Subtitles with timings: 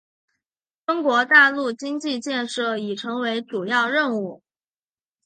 [0.87, 4.41] 中国大陆经济建设已成为主要任务。